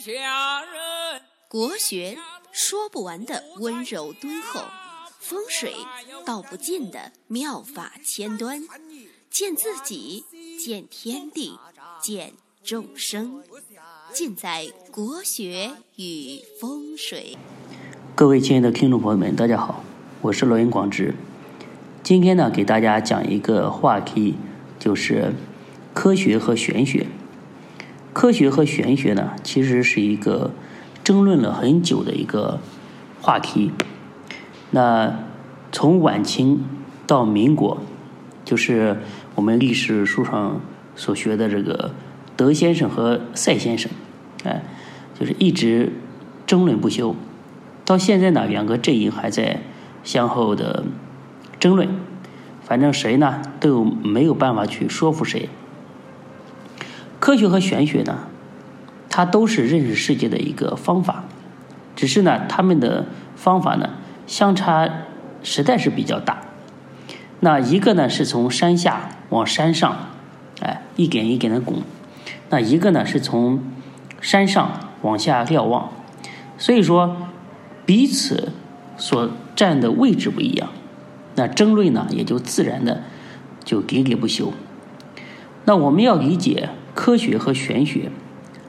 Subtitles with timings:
[0.00, 1.20] 下人。
[1.46, 2.16] 国学
[2.52, 4.62] 说不完的温柔敦厚，
[5.18, 5.74] 风水
[6.24, 8.62] 道不尽的妙法千端，
[9.28, 10.24] 见自己，
[10.58, 11.58] 见天地，
[12.00, 12.32] 见
[12.64, 13.42] 众生，
[14.10, 17.36] 尽在国学与风水。
[18.14, 19.84] 各位亲爱的听众朋友们，大家好，
[20.22, 21.14] 我是罗云广志。
[22.02, 24.36] 今天呢，给大家讲一个话题，
[24.78, 25.34] 就是
[25.92, 27.06] 科学和玄学。
[28.12, 30.50] 科学和玄学呢，其实是一个
[31.04, 32.58] 争论了很久的一个
[33.20, 33.70] 话题。
[34.70, 35.14] 那
[35.72, 36.64] 从晚清
[37.06, 37.78] 到民国，
[38.44, 38.98] 就是
[39.34, 40.60] 我们历史书上
[40.96, 41.92] 所学的这个
[42.36, 43.90] 德先生和赛先生，
[44.44, 44.62] 哎，
[45.18, 45.92] 就是一直
[46.46, 47.14] 争论不休。
[47.84, 49.60] 到现在呢，两个阵营还在
[50.02, 50.84] 相互的
[51.58, 51.88] 争论，
[52.62, 55.48] 反正谁呢都没有办法去说服谁。
[57.20, 58.18] 科学和玄学呢，
[59.10, 61.24] 它都是认识世界的一个方法，
[61.94, 63.04] 只是呢，他们的
[63.36, 63.90] 方法呢
[64.26, 64.88] 相差
[65.42, 66.40] 实在是比较大。
[67.40, 69.96] 那一个呢是从山下往山上，
[70.62, 71.82] 哎，一点一点的拱；
[72.48, 73.62] 那一个呢是从
[74.22, 74.70] 山上
[75.02, 75.90] 往下瞭望。
[76.56, 77.16] 所以说，
[77.84, 78.52] 彼此
[78.96, 80.70] 所站的位置不一样，
[81.34, 83.02] 那争论呢也就自然的
[83.62, 84.54] 就喋喋不休。
[85.66, 86.70] 那我们要理解。
[87.00, 88.10] 科学和玄学，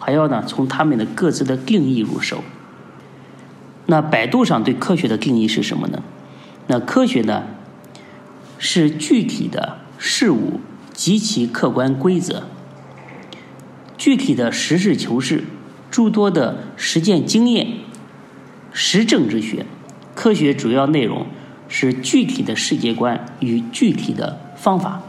[0.00, 2.42] 还要呢从他们的各自的定义入手。
[3.86, 6.02] 那百度上对科学的定义是什么呢？
[6.66, 7.44] 那科学呢
[8.58, 10.58] 是具体的事物
[10.92, 12.42] 及其客观规则，
[13.96, 15.44] 具体的实事求是，
[15.88, 17.68] 诸多的实践经验，
[18.72, 19.64] 实证之学。
[20.16, 21.28] 科学主要内容
[21.68, 25.02] 是具体的世界观与具体的方法。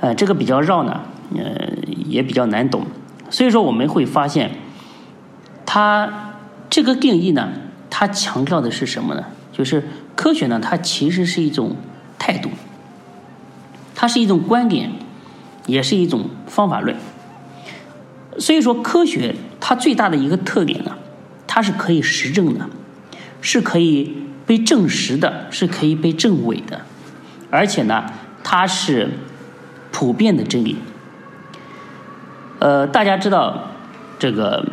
[0.00, 1.02] 呃，这个比较绕呢。
[1.34, 1.68] 呃，
[2.06, 2.84] 也比较难懂，
[3.30, 4.52] 所以说我们会发现，
[5.64, 6.34] 它
[6.70, 7.48] 这个定义呢，
[7.90, 9.24] 它强调的是什么呢？
[9.52, 9.82] 就是
[10.14, 11.76] 科学呢，它其实是一种
[12.18, 12.50] 态度，
[13.94, 14.92] 它是一种观点，
[15.66, 16.96] 也是一种方法论。
[18.38, 20.96] 所以说，科学它最大的一个特点呢，
[21.46, 22.68] 它是可以实证的，
[23.40, 24.14] 是可以
[24.46, 26.82] 被证实的，是可以被证伪的，
[27.50, 28.04] 而且呢，
[28.44, 29.08] 它是
[29.90, 30.76] 普遍的真理。
[32.58, 33.70] 呃，大家知道，
[34.18, 34.64] 这个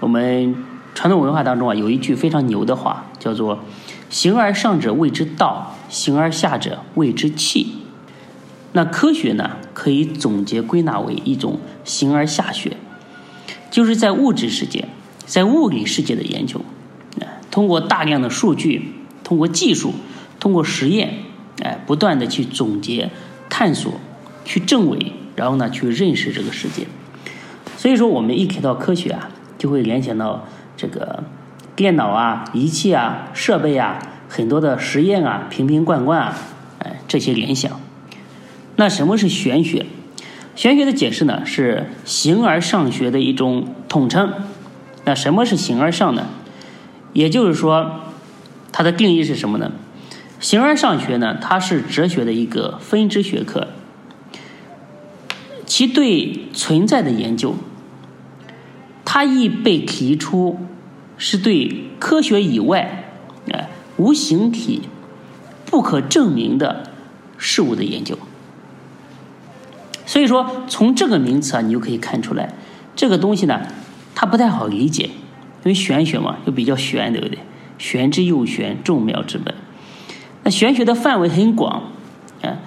[0.00, 0.54] 我们
[0.94, 3.60] 传统文化当中啊，有一句非常牛的话，叫做
[4.10, 7.78] “形而上者谓之道，形而下者谓之器”。
[8.72, 12.76] 那科学呢，可以总结归纳为一种形而下学，
[13.70, 14.86] 就是在物质世界、
[15.24, 16.60] 在物理世界的研究，
[17.50, 18.92] 通过大量的数据，
[19.22, 19.94] 通过技术，
[20.38, 21.20] 通过实验，
[21.62, 23.08] 哎，不断的去总结、
[23.48, 23.92] 探索、
[24.44, 26.86] 去证伪，然后呢，去认识这个世界。
[27.84, 29.28] 所以说，我们一提到科学啊，
[29.58, 31.22] 就会联想到这个
[31.76, 36.34] 电脑啊、仪器啊、设备啊，很多的实验啊、瓶瓶罐罐啊，
[36.78, 37.78] 哎，这些联想。
[38.76, 39.84] 那什么是玄学？
[40.56, 44.32] 玄学的解释呢，是形而上学的一种统称。
[45.04, 46.28] 那什么是形而上呢？
[47.12, 48.00] 也就是说，
[48.72, 49.70] 它的定义是什么呢？
[50.40, 53.68] 形而上学呢，它是哲学的一个分支学科，
[55.66, 57.54] 其对存在的研究。
[59.04, 60.58] 它亦被提出
[61.18, 63.12] 是对科学以外，
[63.52, 64.82] 哎，无形体、
[65.66, 66.90] 不可证明的
[67.36, 68.18] 事物的研究。
[70.06, 72.54] 所以说，从这个名词啊，你就可以看出来，
[72.96, 73.60] 这个东西呢，
[74.14, 75.10] 它不太好理解，因
[75.64, 77.38] 为玄学嘛，又比较玄，对不对？
[77.78, 79.54] 玄之又玄，众妙之门。
[80.42, 81.92] 那玄学的范围很广，
[82.42, 82.58] 啊，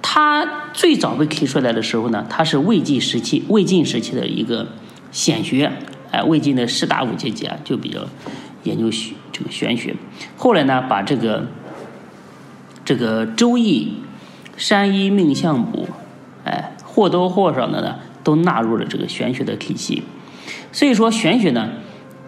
[0.00, 4.68] 它最早被提出来的时候呢，它是魏晋时期，魏晋时期的一个。
[5.16, 5.72] 显学，
[6.10, 8.00] 哎，魏晋的士大夫阶级啊，就比较
[8.64, 9.96] 研究玄这个玄学。
[10.36, 11.46] 后来呢，把这个
[12.84, 13.94] 这个《周易》
[14.62, 15.84] 《山医命相卜》，
[16.44, 20.02] 哎，或多或少的呢，都纳入了这个玄学的体系。
[20.70, 21.70] 所以说，玄学呢，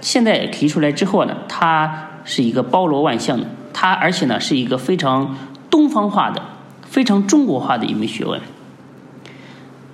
[0.01, 5.37] 现在提出来之后呢，它是一个包罗万象的，它而且呢，是一个非常
[5.69, 6.41] 东方化的、
[6.87, 8.41] 非常中国化的一门学问。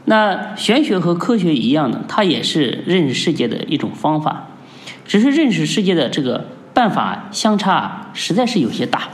[0.07, 4.49] 那玄学和科学一样的，它也是认识世界的一种方法，
[5.07, 9.09] 只是认识世界的这个办法相差实在是有些大。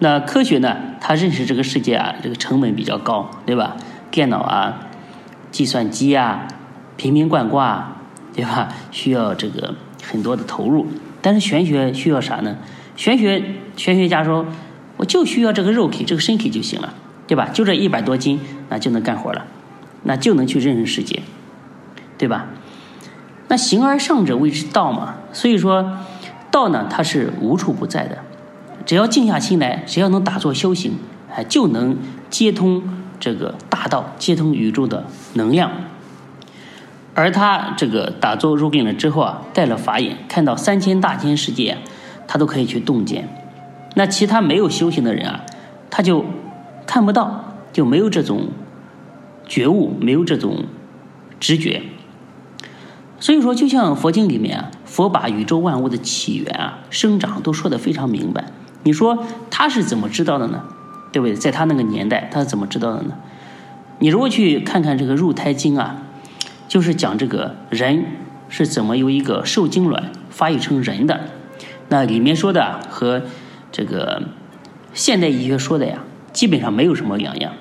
[0.00, 3.76] 那科学呢，它认识这个世界啊，这个成本比较高，对吧？
[4.10, 4.80] 电脑啊、
[5.50, 6.46] 计算机啊、
[6.96, 7.96] 瓶瓶罐罐，
[8.34, 8.68] 对吧？
[8.90, 10.86] 需要这个很多的投入。
[11.20, 12.56] 但是玄学需要啥呢？
[12.94, 13.42] 玄学
[13.76, 14.44] 玄学家说，
[14.98, 16.92] 我就需要这个肉体、这个身体就行了，
[17.26, 17.48] 对吧？
[17.52, 18.38] 就这一百多斤，
[18.68, 19.44] 那就能干活了。
[20.02, 21.22] 那就能去认识世界，
[22.16, 22.46] 对吧？
[23.48, 25.14] 那形而上者谓之道嘛。
[25.32, 25.98] 所以说，
[26.50, 28.18] 道呢它是无处不在的，
[28.84, 30.98] 只要静下心来，只要能打坐修行，
[31.34, 31.96] 哎，就能
[32.30, 32.82] 接通
[33.18, 35.04] 这个大道，接通宇宙的
[35.34, 35.70] 能量。
[37.14, 41.76] 而他这个打坐入定了之后啊，带了法眼，看到三千大千世界，
[42.28, 43.28] 他都可以去洞见。
[43.94, 45.40] 那其他没有修行的人啊，
[45.90, 46.24] 他就
[46.86, 48.48] 看不到，就没有这种
[49.48, 50.66] 觉悟，没有这种
[51.40, 51.82] 直觉。
[53.18, 58.44] 所以说，就像佛经里面啊，佛把宇宙万物的起源啊、生长都说得非常明白。
[58.84, 60.62] 你说他是怎么知道的呢？
[61.10, 61.34] 对不对？
[61.34, 63.16] 在他那个年代，他是怎么知道的呢？
[63.98, 66.02] 你如果去看看这个入胎经啊。
[66.68, 68.04] 就是讲这个人
[68.50, 71.18] 是怎么由一个受精卵发育成人的，
[71.88, 73.22] 那里面说的和
[73.72, 74.22] 这个
[74.92, 76.04] 现代医学说的呀，
[76.34, 77.54] 基本上没有什么两样。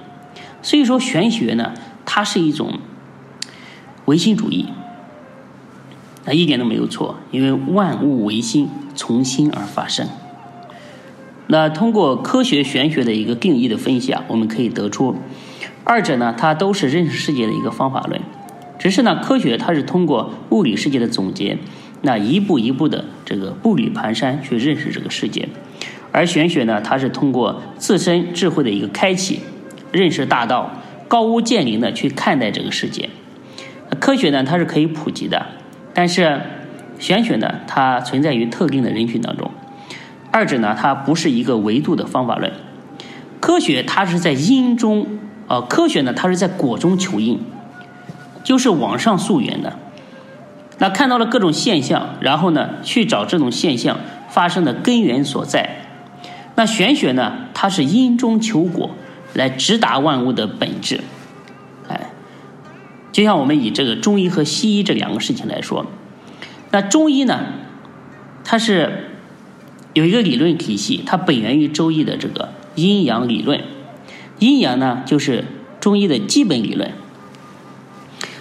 [0.68, 1.72] 所以说玄学呢，
[2.06, 2.80] 它是一种
[4.04, 4.66] 唯心主义，
[6.25, 10.10] 那一点都没有错，因为万物唯心，从心而发生。
[11.48, 15.16] 那通过科学玄学的一个定义的分析啊，我们可以得出，
[15.86, 18.19] 二者呢，它都是认识世界的一个方法论。
[18.78, 21.58] 只是呢，科学它是通过物理世界的总结，
[22.02, 25.48] 那一步一步的这个步履蹒跚去认识这个世界，
[26.12, 29.40] 而玄学呢，它是通过自身智慧的一个开启，
[29.92, 30.72] 认识大道，
[31.07, 33.10] 高屋建瓴的去看待这个世界。
[34.00, 35.45] 科学呢，它是可以普及的，
[35.94, 36.42] 但是
[37.00, 39.51] 玄学呢，它存在于特定的人群当中，
[40.31, 42.51] 二者呢，它不是一个维度的方法论。
[43.39, 45.07] 科学它是在因中，
[45.48, 47.40] 呃，科学呢，它是在果中求因。
[48.44, 49.78] 就是往上溯源的，
[50.78, 54.00] 那看到了各种现象，然后呢去找这种现象
[54.30, 55.81] 发生的根源所在。
[56.56, 58.92] 那玄学呢，它是因中求果，
[59.33, 61.01] 来直达万物的本质。
[61.88, 62.12] 哎，
[63.12, 65.85] 就像我们以这个中医和西医这两个事情来说，
[66.71, 67.45] 那中医呢，
[68.44, 69.12] 它是
[69.94, 73.63] 有一个理论体系，它本源于周易的这个阴阳理论。
[74.39, 75.45] 阴阳呢，就是
[75.80, 76.91] 中医的基本理论。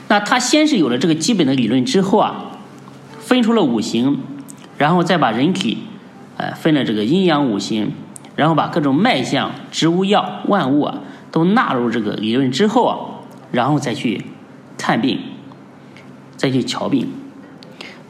[0.08, 2.60] 那他先是有了这个基本的理论之后啊，
[3.18, 4.20] 分出了五行，
[4.78, 5.78] 然后再把人体，
[6.36, 7.92] 呃，分了这个阴阳五行，
[8.36, 11.00] 然后把各种脉象、植物药、万物啊，
[11.32, 12.94] 都纳入这个理论之后啊，
[13.50, 14.24] 然后再去
[14.78, 15.18] 看病，
[16.36, 17.08] 再去瞧病。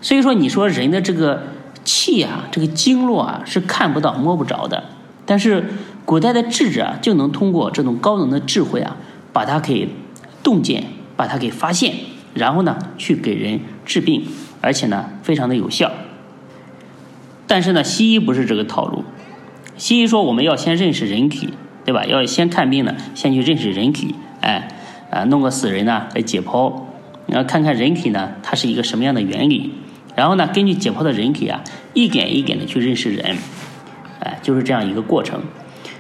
[0.03, 1.45] 所以说，你说人的这个
[1.85, 4.85] 气啊，这个经络啊，是看不到、摸不着的，
[5.25, 5.65] 但是
[6.05, 8.97] 古代的智者啊，就能通过这种高能的智慧啊，
[9.33, 9.89] 把它给
[10.43, 10.85] 洞见。
[11.17, 11.95] 把它给发现，
[12.35, 14.23] 然后呢，去给人治病，
[14.61, 15.91] 而且呢，非常的有效。
[17.47, 19.03] 但是呢，西医不是这个套路。
[19.77, 21.51] 西医说我们要先认识人体，
[21.85, 22.05] 对吧？
[22.05, 24.69] 要先看病呢，先去认识人体，哎，
[25.11, 26.73] 啊，弄个死人呢来解剖，
[27.27, 29.73] 然后看看人体呢，它是一个什么样的原理，
[30.15, 31.63] 然后呢，根据解剖的人体啊，
[31.95, 33.37] 一点一点的去认识人，
[34.21, 35.41] 哎，就是这样一个过程。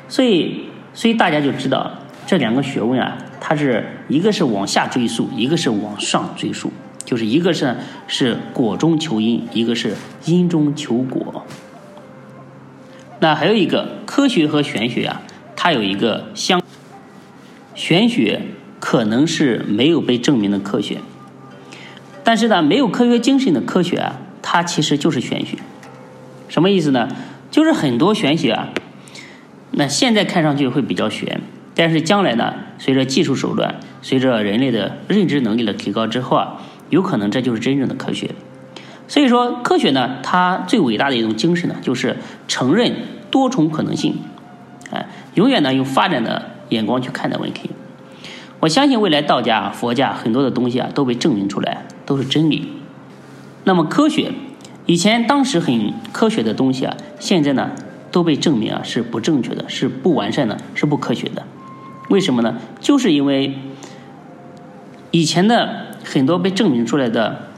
[0.08, 1.90] 所以，所以大家就知道
[2.26, 3.18] 这两个学问啊。
[3.38, 6.72] 它是一个是往下追溯，一个是往上追溯，
[7.04, 7.76] 就是一个是
[8.08, 9.94] 是果中求因，一个是
[10.24, 11.44] 因中求果。
[13.18, 15.22] 那还有一个科学和玄学啊，
[15.56, 16.62] 它有一个相，
[17.74, 18.42] 玄学
[18.78, 20.98] 可能是没有被证明的科学，
[22.22, 25.56] 但是呢，没有科学精神的科学啊，它其实就是玄学。
[26.48, 27.08] 什么意思呢？
[27.50, 28.68] 就是很多玄学啊，
[29.70, 31.40] 那现在看上去会比较玄。
[31.74, 38.30] 但是将来呢，随着技术手段，随着人类的认知能力的提高之后啊，有可能这就是真正的科学。
[39.08, 42.16] 所以说，科学呢，它最伟大的一种精神呢，就是
[42.48, 42.92] 承认
[43.30, 44.16] 多重可能性，
[44.90, 47.70] 哎，永远呢用发展的眼光去看待问题。
[48.58, 52.68] 我相信未来道家、佛家很多的东西啊，都被证明出来都是真理。
[53.64, 54.32] 那么科学，
[54.86, 57.70] 以前当时很科学的东西啊，现在呢
[58.10, 61.44] 都被证明啊是不正确的，是不完善的，是不科学的。
[62.08, 62.56] 为什么呢？
[62.80, 63.54] 就是因为
[65.10, 67.48] 以前的很多被证明出来的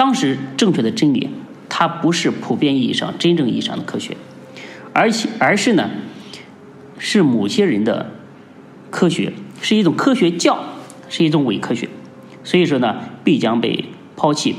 [0.00, 1.28] 当时正确的真理，
[1.68, 4.16] 它不是普遍意义上真正意义上的科学，
[4.94, 5.90] 而且而是呢，
[6.96, 8.10] 是某些人的
[8.90, 10.58] 科学，是一种科学教，
[11.10, 11.86] 是一种伪科学，
[12.42, 13.84] 所以说呢，必将被
[14.16, 14.56] 抛弃。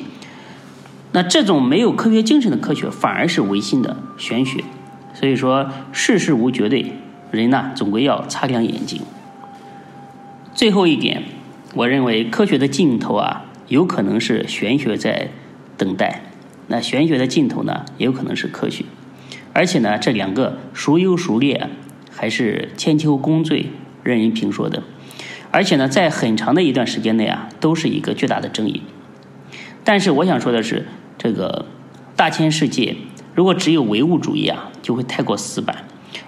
[1.12, 4.64] 那这种没有科学精神的科学，反而是唯心的玄学。
[5.16, 6.94] 所以说，世事无绝对。
[7.32, 9.02] 人呢，总归要擦亮眼睛。
[10.54, 11.24] 最后一点，
[11.74, 15.30] 我认为科学的尽头啊，有可能是玄学在
[15.78, 16.24] 等待；
[16.68, 18.84] 那玄学的尽头呢，也有可能是科学。
[19.54, 21.70] 而且呢，这两个孰优孰劣，
[22.12, 23.68] 还是千秋功罪，
[24.04, 24.84] 任人评说的。
[25.52, 28.82] 而且呢，在很长的一段时间内啊，都是一个巨大的争议。
[29.86, 30.86] 但是我想说的是，
[31.18, 31.66] 这个
[32.18, 32.98] 大千世界，
[33.34, 35.78] 如果只有唯物主义啊，就会太过死板；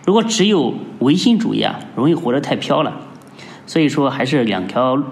[0.06, 3.02] 如果只有唯心主义啊，容易活得太飘了。
[3.66, 5.04] 所以说，还是两条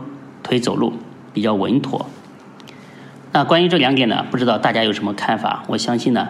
[0.42, 0.94] 腿走路
[1.34, 2.06] 比较稳妥。
[3.34, 5.64] 那关于这两点呢，不知道大家有什么看法？
[5.68, 6.30] 我相信呢，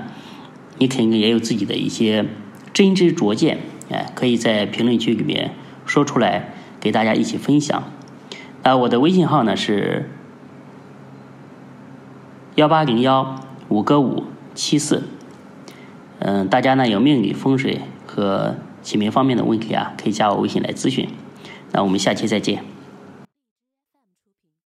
[0.77, 2.25] 你肯定也有自己的一些
[2.73, 3.57] 真知灼见，
[3.89, 5.51] 哎，可以在评论区里面
[5.85, 7.83] 说出来，给大家一起分享。
[8.61, 10.11] 啊，我的微信号呢是
[12.53, 13.35] 幺八零幺
[13.69, 15.09] 五个五七四。
[16.19, 21.09] 嗯，大家呢有命理风水和起名方面的问题啊，可以加我微信来咨询。
[21.71, 22.70] 那我们下期再见。